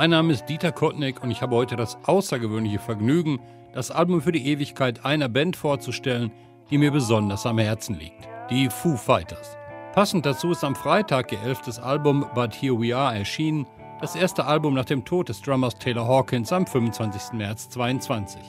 Mein 0.00 0.08
Name 0.08 0.32
ist 0.32 0.46
Dieter 0.46 0.72
Kottnick 0.72 1.22
und 1.22 1.30
ich 1.30 1.42
habe 1.42 1.54
heute 1.54 1.76
das 1.76 1.98
außergewöhnliche 2.04 2.78
Vergnügen, 2.78 3.38
das 3.74 3.90
Album 3.90 4.22
für 4.22 4.32
die 4.32 4.46
Ewigkeit 4.46 5.04
einer 5.04 5.28
Band 5.28 5.56
vorzustellen, 5.56 6.32
die 6.70 6.78
mir 6.78 6.90
besonders 6.90 7.44
am 7.44 7.58
Herzen 7.58 7.98
liegt. 7.98 8.26
Die 8.48 8.70
Foo 8.70 8.96
Fighters. 8.96 9.58
Passend 9.92 10.24
dazu 10.24 10.52
ist 10.52 10.64
am 10.64 10.74
Freitag 10.74 11.32
ihr 11.32 11.42
elftes 11.42 11.78
Album 11.78 12.24
But 12.34 12.54
Here 12.54 12.80
We 12.80 12.96
Are 12.96 13.14
erschienen, 13.14 13.66
das 14.00 14.16
erste 14.16 14.46
Album 14.46 14.72
nach 14.72 14.86
dem 14.86 15.04
Tod 15.04 15.28
des 15.28 15.42
Drummers 15.42 15.78
Taylor 15.78 16.08
Hawkins 16.08 16.50
am 16.50 16.66
25. 16.66 17.34
März 17.34 17.68
2022. 17.68 18.40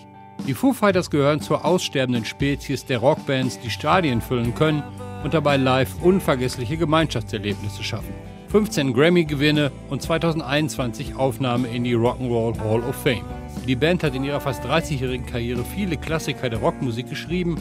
Die 0.47 0.53
Foo 0.53 0.71
Fighters 0.71 1.09
gehören 1.09 1.41
zur 1.41 1.65
aussterbenden 1.65 2.23
Spezies 2.23 2.85
der 2.85 2.99
Rockbands, 2.99 3.59
die 3.59 3.71
Stadien 3.71 4.21
füllen 4.21 4.55
können 4.55 4.83
und 5.25 5.33
dabei 5.33 5.57
live 5.57 6.01
unvergessliche 6.01 6.77
Gemeinschaftserlebnisse 6.77 7.83
schaffen. 7.83 8.30
15 8.51 8.93
Grammy-Gewinne 8.93 9.71
und 9.89 10.01
2021 10.01 11.15
Aufnahme 11.15 11.69
in 11.69 11.85
die 11.85 11.95
Rock'n'Roll 11.95 12.59
Hall 12.59 12.81
of 12.81 12.95
Fame. 12.97 13.23
Die 13.65 13.77
Band 13.77 14.03
hat 14.03 14.13
in 14.13 14.25
ihrer 14.25 14.41
fast 14.41 14.61
30-jährigen 14.65 15.25
Karriere 15.25 15.63
viele 15.63 15.95
Klassiker 15.95 16.49
der 16.49 16.59
Rockmusik 16.59 17.09
geschrieben. 17.09 17.55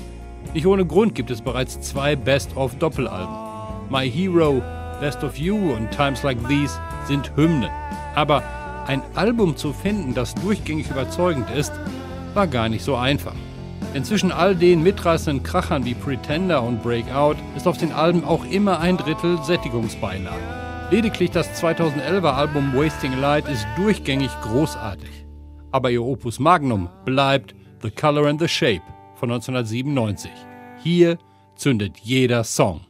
Nicht 0.52 0.66
ohne 0.66 0.84
Grund 0.84 1.14
gibt 1.14 1.30
es 1.30 1.42
bereits 1.42 1.80
zwei 1.80 2.16
Best-of-Doppelalben. 2.16 3.36
My 3.88 4.10
Hero, 4.10 4.60
Best 4.98 5.22
of 5.22 5.36
You 5.36 5.74
und 5.74 5.92
Times 5.92 6.24
Like 6.24 6.38
These 6.48 6.80
sind 7.06 7.30
Hymnen. 7.36 7.70
Aber 8.16 8.42
ein 8.88 9.02
Album 9.14 9.56
zu 9.56 9.72
finden, 9.72 10.12
das 10.12 10.34
durchgängig 10.34 10.91
überzeugend 10.91 11.48
ist, 11.50 11.72
war 12.34 12.48
gar 12.48 12.69
nicht 12.69 12.82
so 12.82 12.97
einfach. 12.97 13.36
Inzwischen 13.94 14.32
all 14.32 14.56
den 14.56 14.82
mitreißenden 14.82 15.44
Krachern 15.44 15.84
wie 15.84 15.94
Pretender 15.94 16.64
und 16.64 16.82
Breakout 16.82 17.36
ist 17.56 17.69
auf 17.69 17.78
den 17.78 17.92
Alben 17.92 18.25
auch 18.25 18.44
immer 18.44 18.80
ein 18.80 18.97
Drittel 18.97 19.41
Sättigungsbeilage. 19.44 20.69
Lediglich 20.91 21.30
das 21.30 21.62
2011er 21.62 22.33
Album 22.33 22.74
Wasting 22.74 23.16
Light 23.20 23.48
ist 23.48 23.64
durchgängig 23.77 24.33
großartig. 24.42 25.24
Aber 25.70 25.88
ihr 25.92 26.02
Opus 26.02 26.41
Magnum 26.41 26.88
bleibt 27.05 27.55
The 27.80 27.92
Color 27.92 28.27
and 28.27 28.41
the 28.41 28.48
Shape 28.48 28.82
von 29.14 29.30
1997. 29.30 30.32
Hier 30.82 31.16
zündet 31.55 31.97
jeder 31.98 32.42
Song. 32.42 32.80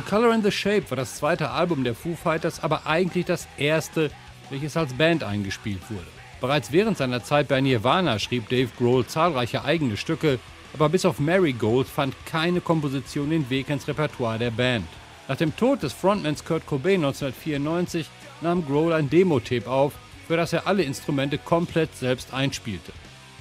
The 0.00 0.06
Color 0.10 0.32
and 0.32 0.42
the 0.42 0.50
Shape 0.50 0.88
war 0.88 0.96
das 0.96 1.16
zweite 1.16 1.50
Album 1.50 1.84
der 1.84 1.94
Foo 1.94 2.16
Fighters, 2.16 2.62
aber 2.62 2.86
eigentlich 2.86 3.26
das 3.26 3.46
erste, 3.58 4.10
welches 4.48 4.74
als 4.74 4.94
Band 4.94 5.22
eingespielt 5.22 5.82
wurde. 5.90 6.06
Bereits 6.40 6.72
während 6.72 6.96
seiner 6.96 7.22
Zeit 7.22 7.48
bei 7.48 7.60
Nirvana 7.60 8.18
schrieb 8.18 8.48
Dave 8.48 8.70
Grohl 8.78 9.06
zahlreiche 9.06 9.62
eigene 9.62 9.98
Stücke, 9.98 10.38
aber 10.72 10.88
bis 10.88 11.04
auf 11.04 11.18
Marigold 11.18 11.86
fand 11.86 12.14
keine 12.24 12.62
Komposition 12.62 13.28
den 13.28 13.50
Weg 13.50 13.68
ins 13.68 13.88
Repertoire 13.88 14.38
der 14.38 14.52
Band. 14.52 14.86
Nach 15.28 15.36
dem 15.36 15.54
Tod 15.54 15.82
des 15.82 15.92
Frontmans 15.92 16.46
Kurt 16.46 16.66
Cobain 16.66 17.04
1994 17.04 18.08
nahm 18.40 18.64
Grohl 18.64 18.94
ein 18.94 19.10
Demo-Tape 19.10 19.68
auf, 19.68 19.92
für 20.26 20.38
das 20.38 20.54
er 20.54 20.66
alle 20.66 20.82
Instrumente 20.82 21.36
komplett 21.36 21.94
selbst 21.94 22.32
einspielte. 22.32 22.92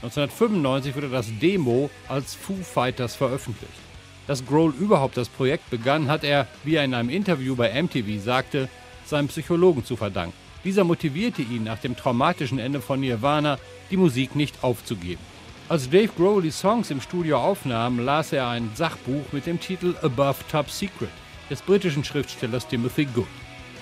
1995 0.02 0.94
wurde 0.94 1.08
das 1.08 1.28
Demo 1.40 1.90
als 2.10 2.36
Foo 2.36 2.62
Fighters 2.62 3.16
veröffentlicht. 3.16 3.89
Dass 4.30 4.46
Grohl 4.46 4.76
überhaupt 4.80 5.18
das 5.18 5.28
Projekt 5.28 5.72
begann, 5.72 6.08
hat 6.08 6.24
er, 6.24 6.46
wie 6.64 6.76
er 6.76 6.84
in 6.84 6.94
einem 6.94 7.10
Interview 7.10 7.56
bei 7.56 7.82
MTV 7.82 8.24
sagte, 8.24 8.70
seinem 9.04 9.28
Psychologen 9.28 9.84
zu 9.84 9.96
verdanken. 9.96 10.36
Dieser 10.64 10.84
motivierte 10.84 11.42
ihn 11.42 11.64
nach 11.64 11.80
dem 11.80 11.98
traumatischen 11.98 12.60
Ende 12.60 12.80
von 12.80 13.00
Nirvana, 13.00 13.58
die 13.90 13.98
Musik 13.98 14.36
nicht 14.36 14.64
aufzugeben. 14.64 15.20
Als 15.68 15.90
Dave 15.90 16.12
Grohl 16.16 16.44
die 16.44 16.52
Songs 16.52 16.92
im 16.92 17.02
Studio 17.02 17.40
aufnahm, 17.40 17.98
las 17.98 18.32
er 18.32 18.48
ein 18.50 18.70
Sachbuch 18.76 19.26
mit 19.32 19.48
dem 19.48 19.60
Titel 19.60 19.96
Above 20.04 20.38
Top 20.52 20.70
Secret 20.70 21.10
des 21.50 21.64
britischen 21.64 22.04
Schriftstellers 22.04 22.68
Timothy 22.68 23.06
Good. 23.06 23.26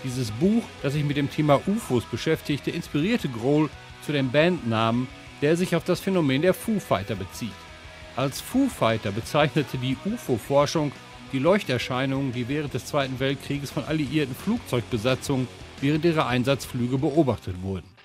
Dieses 0.05 0.31
Buch, 0.31 0.63
das 0.81 0.94
sich 0.94 1.03
mit 1.03 1.17
dem 1.17 1.29
Thema 1.29 1.59
UFOs 1.67 2.05
beschäftigte, 2.05 2.71
inspirierte 2.71 3.27
Grohl 3.27 3.69
zu 4.05 4.13
dem 4.13 4.31
Bandnamen, 4.31 5.09
der 5.41 5.57
sich 5.57 5.75
auf 5.75 5.83
das 5.83 5.99
Phänomen 5.99 6.41
der 6.41 6.53
Foo 6.53 6.79
Fighter 6.79 7.15
bezieht. 7.15 7.66
Als 8.17 8.41
Foo 8.41 8.67
Fighter 8.67 9.11
bezeichnete 9.11 9.77
die 9.77 9.95
UFO-Forschung 10.03 10.91
die 11.31 11.37
Leuchterscheinungen, 11.37 12.31
die 12.31 12.47
während 12.47 12.73
des 12.73 12.87
Zweiten 12.87 13.19
Weltkrieges 13.19 13.69
von 13.69 13.83
alliierten 13.83 14.33
Flugzeugbesatzungen 14.33 15.47
während 15.81 16.03
ihrer 16.03 16.25
Einsatzflüge 16.25 16.97
beobachtet 16.97 17.61
wurden. 17.61 17.96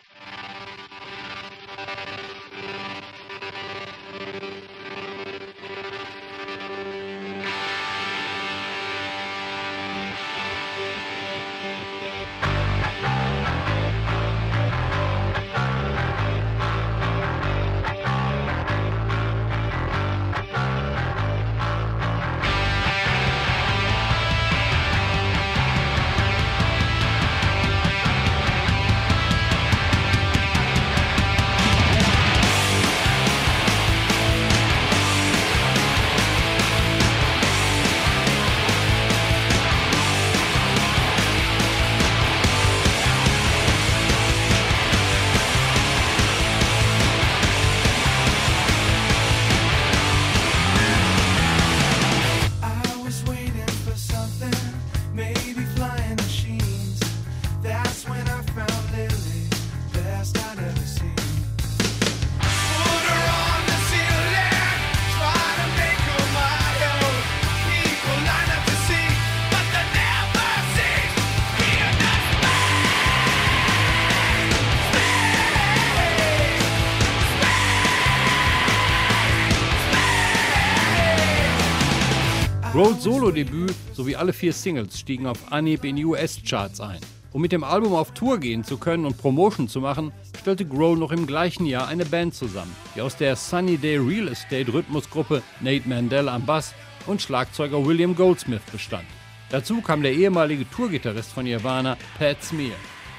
Solo-Debüt 83.03 83.75
sowie 83.95 84.15
alle 84.15 84.33
vier 84.33 84.53
Singles 84.53 85.01
stiegen 85.01 85.27
auf 85.27 85.51
Anhieb 85.51 85.85
in 85.85 85.97
die 85.97 86.05
US-Charts 86.05 86.81
ein. 86.81 87.01
Um 87.33 87.43
mit 87.43 87.51
dem 87.51 87.65
Album 87.65 87.95
auf 87.95 88.13
Tour 88.13 88.39
gehen 88.39 88.63
zu 88.63 88.77
können 88.77 89.07
und 89.07 89.19
Promotion 89.19 89.67
zu 89.67 89.81
machen, 89.81 90.13
stellte 90.39 90.65
Grohl 90.65 90.97
noch 90.97 91.11
im 91.11 91.27
gleichen 91.27 91.67
Jahr 91.67 91.89
eine 91.89 92.05
Band 92.05 92.33
zusammen, 92.33 92.71
die 92.95 93.01
aus 93.01 93.17
der 93.17 93.35
Sunny 93.35 93.77
Day 93.77 93.97
Real 93.97 94.29
Estate 94.29 94.73
Rhythmusgruppe 94.73 95.43
Nate 95.59 95.89
Mandel 95.89 96.29
am 96.29 96.47
Bass 96.47 96.75
und 97.09 97.21
Schlagzeuger 97.21 97.85
William 97.85 98.15
Goldsmith 98.15 98.63
bestand. 98.71 99.07
Dazu 99.51 99.81
kam 99.81 100.05
der 100.05 100.13
ehemalige 100.13 100.71
Tourgitarrist 100.71 101.33
von 101.33 101.43
Nirvana, 101.43 101.97
Pat 102.21 102.41
Smear. 102.45 102.77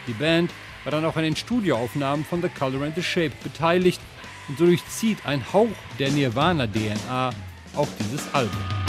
Die 0.07 0.13
Band 0.13 0.49
war 0.85 0.93
dann 0.93 1.03
auch 1.03 1.17
an 1.17 1.23
den 1.23 1.35
Studioaufnahmen 1.35 2.23
von 2.23 2.41
The 2.41 2.47
Color 2.47 2.83
and 2.83 2.95
the 2.95 3.03
Shape 3.03 3.33
beteiligt 3.43 3.99
und 4.47 4.57
so 4.57 4.65
durchzieht 4.65 5.25
ein 5.25 5.43
Hauch 5.51 5.67
der 5.99 6.09
Nirvana-DNA 6.09 7.31
auch 7.75 7.89
dieses 7.99 8.33
Album. 8.33 8.82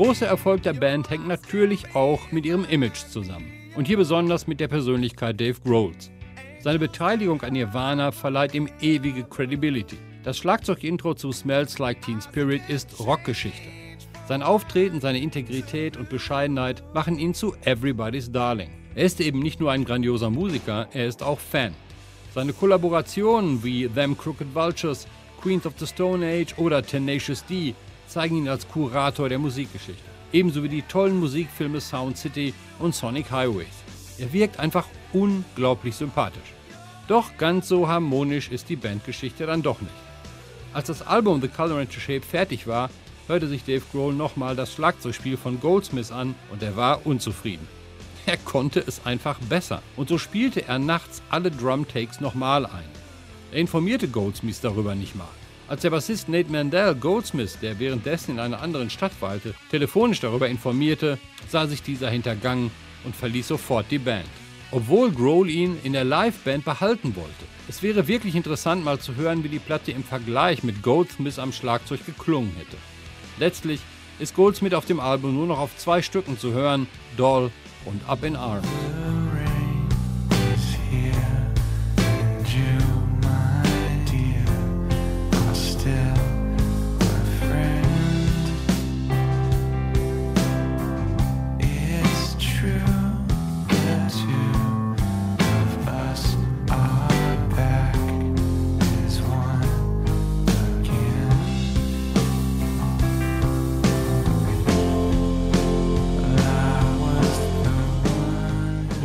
Große 0.00 0.24
Erfolg 0.24 0.62
der 0.62 0.72
Band 0.72 1.10
hängt 1.10 1.28
natürlich 1.28 1.94
auch 1.94 2.32
mit 2.32 2.46
ihrem 2.46 2.64
Image 2.64 3.04
zusammen. 3.10 3.52
Und 3.76 3.86
hier 3.86 3.98
besonders 3.98 4.46
mit 4.46 4.58
der 4.58 4.68
Persönlichkeit 4.68 5.38
Dave 5.38 5.60
Grohls. 5.62 6.10
Seine 6.60 6.78
Beteiligung 6.78 7.42
an 7.42 7.52
Nirvana 7.52 8.10
verleiht 8.10 8.54
ihm 8.54 8.66
ewige 8.80 9.24
Credibility. 9.24 9.98
Das 10.22 10.38
Schlagzeugintro 10.38 11.12
zu 11.12 11.32
Smells 11.32 11.78
Like 11.78 12.00
Teen 12.00 12.18
Spirit 12.22 12.62
ist 12.68 12.98
Rockgeschichte. 12.98 13.68
Sein 14.26 14.42
Auftreten, 14.42 15.02
seine 15.02 15.20
Integrität 15.20 15.98
und 15.98 16.08
Bescheidenheit 16.08 16.82
machen 16.94 17.18
ihn 17.18 17.34
zu 17.34 17.54
Everybody's 17.66 18.32
Darling. 18.32 18.70
Er 18.94 19.04
ist 19.04 19.20
eben 19.20 19.40
nicht 19.40 19.60
nur 19.60 19.70
ein 19.70 19.84
grandioser 19.84 20.30
Musiker, 20.30 20.88
er 20.94 21.08
ist 21.08 21.22
auch 21.22 21.38
Fan. 21.38 21.74
Seine 22.34 22.54
Kollaborationen 22.54 23.62
wie 23.62 23.86
Them 23.86 24.16
Crooked 24.16 24.54
Vultures, 24.54 25.06
Queens 25.42 25.66
of 25.66 25.74
the 25.76 25.86
Stone 25.86 26.26
Age 26.26 26.54
oder 26.56 26.82
Tenacious 26.82 27.44
D 27.44 27.74
zeigen 28.10 28.36
ihn 28.36 28.48
als 28.48 28.68
Kurator 28.68 29.28
der 29.28 29.38
Musikgeschichte. 29.38 30.02
Ebenso 30.32 30.62
wie 30.62 30.68
die 30.68 30.82
tollen 30.82 31.18
Musikfilme 31.18 31.80
Sound 31.80 32.16
City 32.16 32.54
und 32.78 32.94
Sonic 32.94 33.30
Highways. 33.30 33.66
Er 34.18 34.32
wirkt 34.32 34.58
einfach 34.58 34.86
unglaublich 35.12 35.94
sympathisch. 35.94 36.54
Doch 37.08 37.36
ganz 37.38 37.68
so 37.68 37.88
harmonisch 37.88 38.50
ist 38.50 38.68
die 38.68 38.76
Bandgeschichte 38.76 39.46
dann 39.46 39.62
doch 39.62 39.80
nicht. 39.80 39.92
Als 40.72 40.86
das 40.86 41.02
Album 41.02 41.40
The 41.40 41.48
Color 41.48 41.78
and 41.78 41.92
the 41.92 41.98
Shape 41.98 42.22
fertig 42.22 42.66
war, 42.66 42.90
hörte 43.26 43.48
sich 43.48 43.64
Dave 43.64 43.82
Grohl 43.90 44.14
nochmal 44.14 44.54
das 44.54 44.72
Schlagzeugspiel 44.72 45.36
von 45.36 45.60
Goldsmith 45.60 46.12
an 46.12 46.34
und 46.52 46.62
er 46.62 46.76
war 46.76 47.06
unzufrieden. 47.06 47.66
Er 48.26 48.36
konnte 48.36 48.80
es 48.86 49.06
einfach 49.06 49.38
besser 49.48 49.82
und 49.96 50.08
so 50.08 50.18
spielte 50.18 50.68
er 50.68 50.78
nachts 50.78 51.22
alle 51.30 51.50
Drum-Takes 51.50 52.20
nochmal 52.20 52.66
ein. 52.66 52.88
Er 53.50 53.58
informierte 53.58 54.06
Goldsmith 54.06 54.60
darüber 54.60 54.94
nicht 54.94 55.16
mal. 55.16 55.26
Als 55.70 55.82
der 55.82 55.90
Bassist 55.90 56.28
Nate 56.28 56.50
Mandel 56.50 56.96
Goldsmith, 56.96 57.60
der 57.62 57.78
währenddessen 57.78 58.32
in 58.32 58.40
einer 58.40 58.60
anderen 58.60 58.90
Stadt 58.90 59.12
weilte, 59.20 59.54
telefonisch 59.70 60.18
darüber 60.18 60.48
informierte, 60.48 61.16
sah 61.48 61.68
sich 61.68 61.80
dieser 61.80 62.10
hintergangen 62.10 62.72
und 63.04 63.14
verließ 63.14 63.46
sofort 63.46 63.86
die 63.88 64.00
Band. 64.00 64.26
Obwohl 64.72 65.12
Grohl 65.12 65.48
ihn 65.48 65.78
in 65.84 65.92
der 65.92 66.02
Liveband 66.02 66.64
behalten 66.64 67.14
wollte. 67.14 67.44
Es 67.68 67.84
wäre 67.84 68.08
wirklich 68.08 68.34
interessant 68.34 68.84
mal 68.84 68.98
zu 68.98 69.14
hören, 69.14 69.44
wie 69.44 69.48
die 69.48 69.60
Platte 69.60 69.92
im 69.92 70.02
Vergleich 70.02 70.64
mit 70.64 70.82
Goldsmith 70.82 71.38
am 71.38 71.52
Schlagzeug 71.52 72.04
geklungen 72.04 72.50
hätte. 72.56 72.76
Letztlich 73.38 73.78
ist 74.18 74.34
Goldsmith 74.34 74.74
auf 74.74 74.86
dem 74.86 74.98
Album 74.98 75.36
nur 75.36 75.46
noch 75.46 75.60
auf 75.60 75.76
zwei 75.76 76.02
Stücken 76.02 76.36
zu 76.36 76.52
hören, 76.52 76.88
Doll 77.16 77.52
und 77.84 78.00
Up 78.08 78.24
in 78.24 78.34
Arms. 78.34 78.66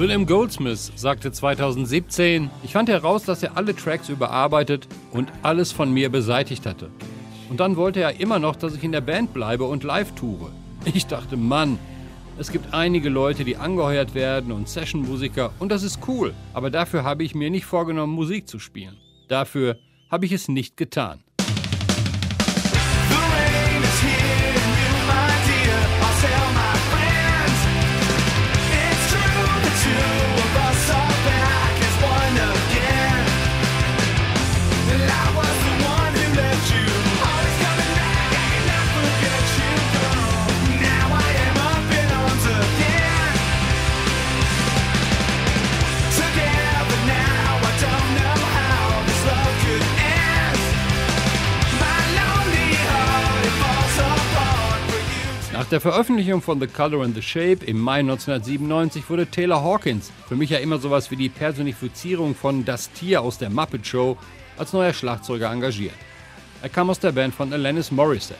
William 0.05 0.27
Goldsmith 0.27 0.91
sagte 0.95 1.31
2017, 1.31 2.51
ich 2.63 2.73
fand 2.73 2.89
heraus, 2.89 3.23
dass 3.23 3.41
er 3.41 3.57
alle 3.57 3.75
Tracks 3.75 4.07
überarbeitet 4.07 4.87
und 5.11 5.31
alles 5.41 5.71
von 5.71 5.91
mir 5.91 6.09
beseitigt 6.09 6.67
hatte. 6.67 6.91
Und 7.49 7.59
dann 7.59 7.75
wollte 7.75 8.01
er 8.01 8.19
immer 8.19 8.37
noch, 8.37 8.55
dass 8.55 8.75
ich 8.75 8.83
in 8.83 8.91
der 8.91 9.01
Band 9.01 9.33
bleibe 9.33 9.63
und 9.63 9.83
live 9.83 10.13
toure. 10.13 10.51
Ich 10.93 11.07
dachte, 11.07 11.37
Mann, 11.37 11.79
es 12.37 12.51
gibt 12.51 12.71
einige 12.71 13.09
Leute, 13.09 13.43
die 13.45 13.57
angeheuert 13.57 14.13
werden 14.13 14.51
und 14.51 14.69
Sessionmusiker 14.69 15.51
und 15.57 15.71
das 15.71 15.81
ist 15.81 15.97
cool, 16.07 16.35
aber 16.53 16.69
dafür 16.69 17.03
habe 17.03 17.23
ich 17.23 17.33
mir 17.33 17.49
nicht 17.49 17.65
vorgenommen, 17.65 18.13
Musik 18.13 18.47
zu 18.47 18.59
spielen. 18.59 18.97
Dafür 19.27 19.79
habe 20.11 20.27
ich 20.27 20.33
es 20.33 20.47
nicht 20.47 20.77
getan. 20.77 21.23
Der 55.75 55.81
Veröffentlichung 55.81 56.41
von 56.41 56.57
The 56.57 56.67
Color 56.67 57.03
and 57.03 57.15
the 57.15 57.21
Shape 57.21 57.65
im 57.65 57.77
Mai 57.81 57.99
1997 57.99 59.09
wurde 59.09 59.27
Taylor 59.27 59.61
Hawkins, 59.61 60.09
für 60.25 60.37
mich 60.37 60.49
ja 60.49 60.59
immer 60.59 60.77
sowas 60.77 61.11
wie 61.11 61.17
die 61.17 61.27
Personifizierung 61.27 62.33
von 62.33 62.63
Das 62.63 62.89
Tier 62.93 63.21
aus 63.21 63.39
der 63.39 63.49
Muppet 63.49 63.85
Show, 63.85 64.17
als 64.57 64.71
neuer 64.71 64.93
Schlagzeuger 64.93 65.51
engagiert. 65.51 65.95
Er 66.61 66.69
kam 66.69 66.89
aus 66.89 67.01
der 67.01 67.11
Band 67.11 67.35
von 67.35 67.51
Alanis 67.51 67.91
Morissette. 67.91 68.39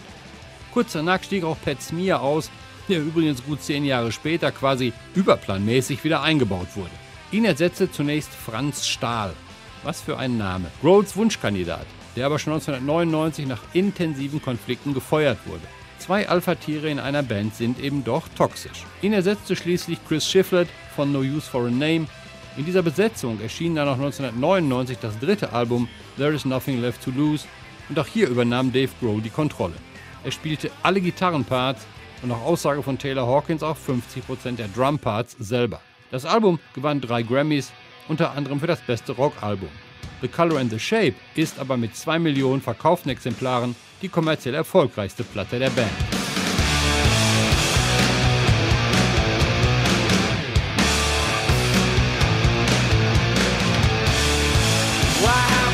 Kurz 0.73 0.93
danach 0.93 1.21
stieg 1.23 1.43
auch 1.43 1.57
Pat 1.65 1.81
Smear 1.81 2.21
aus, 2.21 2.49
der 2.87 3.01
übrigens 3.01 3.43
gut 3.43 3.61
zehn 3.61 3.83
Jahre 3.83 4.13
später 4.13 4.53
quasi 4.53 4.93
überplanmäßig 5.13 6.05
wieder 6.05 6.21
eingebaut 6.21 6.69
wurde. 6.75 6.95
Ihn 7.33 7.43
ersetzte 7.43 7.91
zunächst 7.91 8.29
Franz 8.29 8.87
Stahl. 8.87 9.33
Was 9.83 9.99
für 9.99 10.17
ein 10.17 10.37
Name. 10.37 10.71
Rhodes 10.81 11.17
Wunschkandidat, 11.17 11.85
der 12.15 12.27
aber 12.27 12.39
schon 12.39 12.53
1999 12.53 13.45
nach 13.45 13.61
intensiven 13.73 14.41
Konflikten 14.41 14.93
gefeuert 14.93 15.39
wurde. 15.45 15.67
Zwei 16.05 16.29
Alpha-Tiere 16.29 16.87
in 16.87 16.99
einer 16.99 17.23
Band 17.23 17.55
sind 17.55 17.79
eben 17.79 18.03
doch 18.03 18.27
toxisch. 18.37 18.85
Ihn 19.01 19.13
ersetzte 19.13 19.55
schließlich 19.55 19.97
Chris 20.07 20.29
Shiflett 20.29 20.69
von 20.95 21.11
No 21.11 21.21
Use 21.21 21.49
for 21.49 21.65
a 21.65 21.71
Name. 21.71 22.05
In 22.57 22.63
dieser 22.63 22.83
Besetzung 22.83 23.41
erschien 23.41 23.73
dann 23.73 23.87
auch 23.87 23.95
1999 23.95 24.99
das 25.01 25.17
dritte 25.17 25.51
Album 25.51 25.89
There 26.15 26.31
Is 26.31 26.45
Nothing 26.45 26.79
Left 26.79 27.03
to 27.03 27.09
Lose 27.09 27.47
und 27.89 27.97
auch 27.97 28.05
hier 28.05 28.29
übernahm 28.29 28.71
Dave 28.71 28.91
Grohl 28.99 29.19
die 29.19 29.31
Kontrolle. 29.31 29.73
Er 30.23 30.29
spielte 30.29 30.69
alle 30.83 31.01
Gitarrenparts 31.01 31.87
und 32.21 32.29
nach 32.29 32.41
Aussage 32.41 32.83
von 32.83 32.99
Taylor 32.99 33.25
Hawkins 33.25 33.63
auch 33.63 33.75
50% 33.75 34.57
der 34.57 34.67
Drumparts 34.67 35.35
selber. 35.39 35.81
Das 36.11 36.23
Album 36.23 36.59
gewann 36.75 37.01
drei 37.01 37.23
Grammys, 37.23 37.71
unter 38.07 38.33
anderem 38.33 38.59
für 38.59 38.67
das 38.67 38.81
beste 38.81 39.13
Rockalbum. 39.13 39.69
The 40.21 40.27
Color 40.27 40.59
and 40.59 40.69
the 40.69 40.79
Shape 40.79 41.15
ist 41.33 41.57
aber 41.57 41.77
mit 41.77 41.95
2 41.95 42.19
Millionen 42.19 42.61
verkauften 42.61 43.09
Exemplaren 43.09 43.75
die 44.05 44.09
kommerziell 44.09 44.53
erfolgreichste 44.53 45.23
Platte 45.23 45.57
der 45.57 45.71
Band. 45.71 45.89
Die 55.11 55.64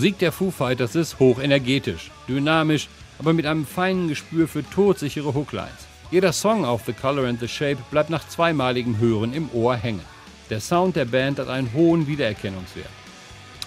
Musik 0.00 0.18
der 0.18 0.32
Foo 0.32 0.50
Fighters 0.50 0.94
ist 0.94 1.18
hochenergetisch, 1.18 2.10
dynamisch, 2.26 2.88
aber 3.18 3.34
mit 3.34 3.44
einem 3.44 3.66
feinen 3.66 4.08
Gespür 4.08 4.48
für 4.48 4.64
todsichere 4.64 5.34
Hooklines. 5.34 5.86
Jeder 6.10 6.32
Song 6.32 6.64
auf 6.64 6.84
The 6.86 6.94
Color 6.94 7.28
and 7.28 7.38
the 7.38 7.46
Shape 7.46 7.76
bleibt 7.90 8.08
nach 8.08 8.26
zweimaligem 8.26 8.98
Hören 8.98 9.34
im 9.34 9.50
Ohr 9.52 9.76
hängen. 9.76 10.00
Der 10.48 10.60
Sound 10.60 10.96
der 10.96 11.04
Band 11.04 11.38
hat 11.38 11.48
einen 11.48 11.74
hohen 11.74 12.06
Wiedererkennungswert. 12.06 12.88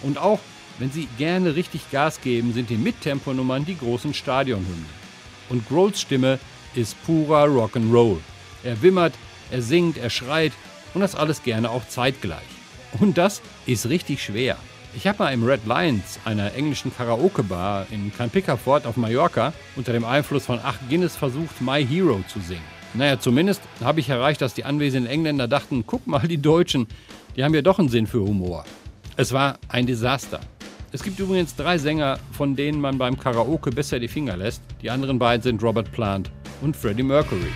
Und 0.02 0.18
auch 0.18 0.40
wenn 0.80 0.92
sie 0.92 1.08
gerne 1.20 1.56
richtig 1.56 1.92
Gas 1.92 2.20
geben, 2.20 2.52
sind 2.52 2.72
die 2.72 2.78
Mittemponummern 2.78 3.64
die 3.64 3.78
großen 3.78 4.16
Stadionhymnen. 4.16 4.90
Und 5.50 5.70
Grohls 5.70 6.02
Stimme 6.02 6.40
ist 6.74 6.96
purer 7.06 7.46
Rock'n'Roll. 7.46 8.18
Er 8.64 8.82
wimmert, 8.82 9.14
er 9.52 9.62
singt, 9.62 10.00
er 10.00 10.10
schreit 10.10 10.54
und 10.96 11.02
das 11.02 11.14
alles 11.14 11.44
gerne 11.44 11.70
auch 11.70 11.88
zeitgleich. 11.88 12.42
Und 13.00 13.20
das 13.20 13.44
ist 13.68 13.88
richtig 13.88 14.24
schwer. 14.24 14.58
Ich 14.96 15.08
habe 15.08 15.24
mal 15.24 15.34
im 15.34 15.44
Red 15.44 15.62
Lions, 15.66 16.20
einer 16.24 16.54
englischen 16.54 16.96
Karaoke-Bar 16.96 17.88
in 17.90 18.14
Campicafort 18.16 18.86
auf 18.86 18.96
Mallorca, 18.96 19.52
unter 19.76 19.92
dem 19.92 20.06
Einfluss 20.06 20.46
von 20.46 20.60
8 20.60 20.88
Guinness 20.88 21.16
versucht, 21.16 21.62
My 21.62 21.84
Hero 21.84 22.24
zu 22.28 22.40
singen. 22.40 22.62
Naja, 22.94 23.20
zumindest 23.20 23.62
habe 23.84 24.02
ich 24.02 24.10
erreicht, 24.10 24.40
dass 24.42 24.54
die 24.54 24.66
anwesenden 24.66 25.10
Engländer 25.10 25.48
dachten, 25.48 25.84
guck 25.88 26.06
mal, 26.06 26.28
die 26.28 26.38
Deutschen, 26.38 26.88
die 27.36 27.44
haben 27.44 27.56
ja 27.56 27.64
doch 27.64 27.80
einen 27.80 27.90
Sinn 27.90 28.06
für 28.06 28.20
Humor. 28.20 28.66
Es 29.18 29.34
war 29.34 29.58
ein 29.68 29.88
Desaster. 29.88 30.40
Es 30.92 31.02
gibt 31.02 31.20
übrigens 31.20 31.56
drei 31.56 31.80
Sänger, 31.80 32.20
von 32.32 32.56
denen 32.56 32.80
man 32.80 33.00
beim 33.00 33.18
Karaoke 33.18 33.72
besser 33.72 34.00
die 34.00 34.08
Finger 34.08 34.38
lässt. 34.38 34.62
Die 34.84 34.92
anderen 34.92 35.18
beiden 35.18 35.42
sind 35.42 35.64
Robert 35.64 35.92
Plant 35.92 36.30
und 36.62 36.78
Freddie 36.78 37.02
Mercury. 37.02 37.52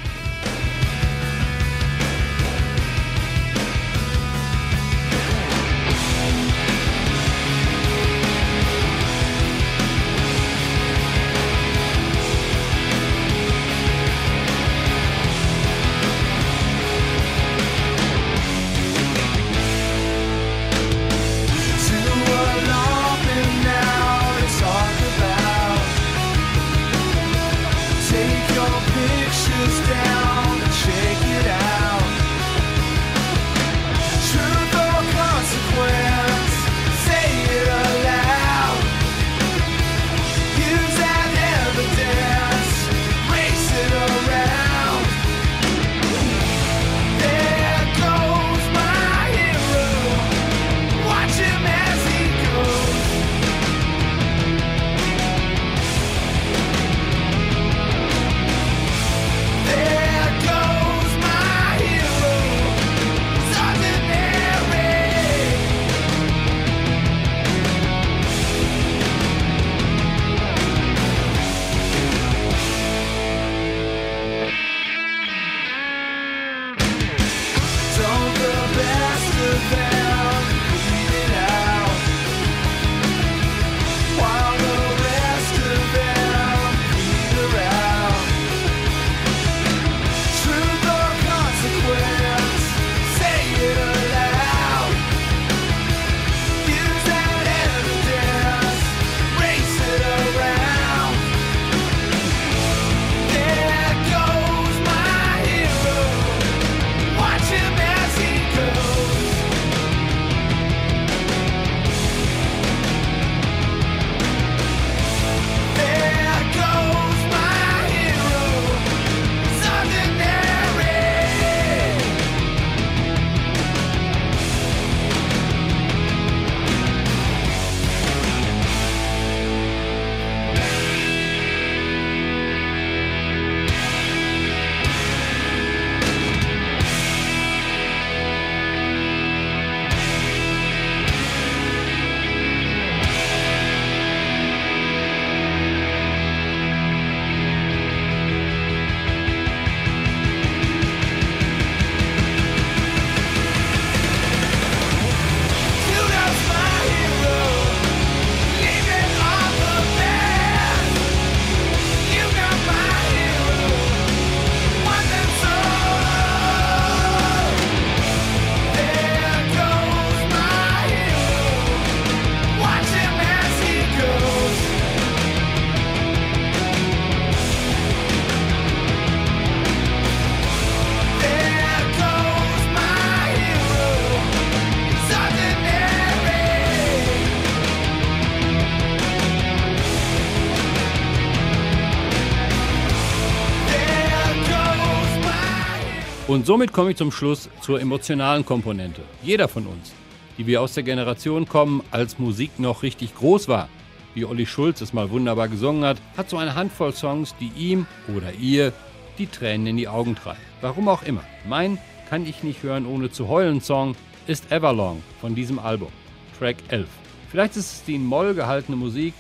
Und 196.28 196.46
somit 196.46 196.74
komme 196.74 196.92
ich 196.92 196.98
zum 196.98 197.10
Schluss 197.10 197.50
zur 197.62 197.80
emotionalen 197.80 198.46
Komponente. 198.46 199.02
Jeder 199.24 199.48
von 199.48 199.66
uns, 199.66 199.94
die 200.38 200.46
wir 200.46 200.62
aus 200.62 200.74
der 200.74 200.84
Generation 200.84 201.48
kommen, 201.48 201.82
als 201.90 202.20
Musik 202.20 202.60
noch 202.60 202.84
richtig 202.84 203.16
groß 203.16 203.48
war, 203.48 203.70
wie 204.14 204.26
Olli 204.26 204.46
Schulz 204.46 204.82
es 204.82 204.92
mal 204.92 205.10
wunderbar 205.10 205.48
gesungen 205.48 205.86
hat, 205.86 205.98
hat 206.18 206.30
so 206.30 206.36
eine 206.36 206.54
Handvoll 206.54 206.92
Songs, 206.92 207.34
die 207.40 207.50
ihm 207.58 207.86
oder 208.14 208.34
ihr 208.34 208.74
die 209.18 209.28
Tränen 209.28 209.68
in 209.68 209.78
die 209.78 209.88
Augen 209.88 210.16
treiben. 210.16 210.42
Warum 210.60 210.90
auch 210.90 211.04
immer. 211.04 211.24
Mein 211.48 211.78
Kann 212.10 212.26
ich 212.26 212.44
nicht 212.44 212.62
hören 212.62 212.86
ohne 212.86 213.10
zu 213.10 213.30
heulen 213.30 213.62
Song 213.62 213.96
ist 214.28 214.52
Everlong 214.52 215.02
von 215.22 215.34
diesem 215.34 215.60
Album, 215.60 215.94
Track 216.38 216.58
11. 216.68 216.88
Vielleicht 217.32 217.56
ist 217.56 217.72
es 217.72 217.84
die 217.86 217.96
in 217.96 218.06
Moll 218.06 218.34
gehaltene 218.34 218.76
Musik, 218.76 219.14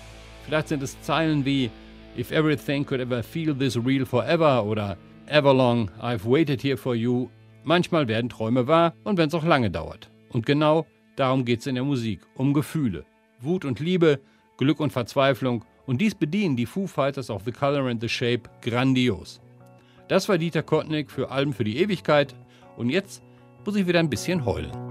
vielleicht 0.46 0.68
sind 0.68 0.84
es 0.84 1.00
Zeilen 1.02 1.46
wie 1.46 1.70
If 2.18 2.32
everything 2.32 2.86
could 2.86 3.00
ever 3.00 3.24
feel 3.24 3.56
this 3.56 3.78
real 3.78 4.06
forever 4.06 4.66
oder 4.66 4.98
Everlong, 5.30 5.90
I've 6.02 6.26
waited 6.26 6.62
here 6.62 6.78
for 6.78 6.96
you. 6.96 7.30
Manchmal 7.66 8.08
werden 8.08 8.30
Träume 8.30 8.68
wahr 8.68 8.94
und 9.04 9.18
wenn 9.18 9.28
es 9.28 9.34
auch 9.34 9.44
lange 9.44 9.70
dauert. 9.70 10.10
Und 10.30 10.46
genau 10.46 10.86
darum 11.18 11.44
geht 11.44 11.60
es 11.60 11.68
in 11.68 11.76
der 11.76 11.84
Musik, 11.84 12.22
um 12.36 12.54
Gefühle. 12.54 13.06
Wut 13.42 13.66
und 13.66 13.82
Liebe, 13.82 14.22
Glück 14.58 14.80
und 14.80 14.94
Verzweiflung 14.94 15.66
und 15.86 16.00
dies 16.00 16.16
bedienen 16.16 16.56
die 16.56 16.66
Foo 16.66 16.88
Fighters 16.88 17.30
of 17.30 17.44
The 17.44 17.52
Color 17.52 17.90
and 17.90 18.02
the 18.02 18.08
Shape 18.08 18.50
grandios. 18.62 19.42
Das 20.08 20.30
war 20.30 20.38
Dieter 20.38 20.64
Kottnick 20.64 21.12
für 21.12 21.30
Alben 21.30 21.52
für 21.52 21.66
die 21.66 21.78
Ewigkeit 21.78 22.34
und 22.78 22.90
jetzt 22.90 23.22
muss 23.66 23.76
ich 23.76 23.86
wieder 23.86 24.00
ein 24.00 24.10
bisschen 24.10 24.46
heulen. 24.46 24.87